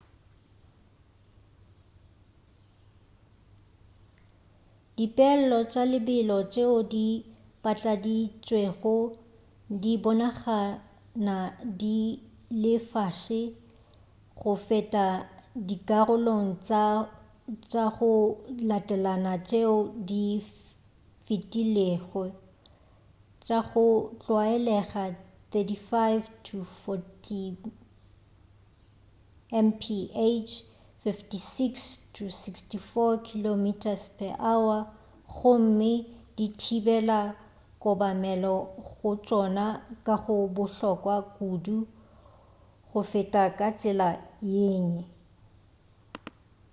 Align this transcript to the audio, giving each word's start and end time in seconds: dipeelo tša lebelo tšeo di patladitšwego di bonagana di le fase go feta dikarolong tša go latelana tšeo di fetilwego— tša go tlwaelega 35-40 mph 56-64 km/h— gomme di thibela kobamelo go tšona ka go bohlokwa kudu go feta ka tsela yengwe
dipeelo 4.95 5.59
tša 5.71 5.83
lebelo 5.91 6.37
tšeo 6.51 6.77
di 6.93 7.07
patladitšwego 7.63 8.95
di 9.81 9.93
bonagana 10.03 11.37
di 11.81 11.97
le 12.61 12.73
fase 12.91 13.41
go 14.39 14.51
feta 14.67 15.05
dikarolong 15.67 16.49
tša 17.69 17.85
go 17.97 18.13
latelana 18.69 19.33
tšeo 19.47 19.75
di 20.09 20.23
fetilwego— 21.25 22.23
tša 23.45 23.59
go 23.69 23.85
tlwaelega 24.21 25.03
35-40 25.51 27.69
mph 29.67 30.59
56-64 31.05 33.15
km/h— 33.27 34.45
gomme 35.37 35.91
di 36.35 36.45
thibela 36.59 37.19
kobamelo 37.83 38.55
go 38.95 39.09
tšona 39.25 39.65
ka 40.05 40.15
go 40.23 40.35
bohlokwa 40.55 41.15
kudu 41.35 41.77
go 42.89 42.99
feta 43.11 43.43
ka 43.57 43.67
tsela 43.79 44.09
yengwe 44.53 45.03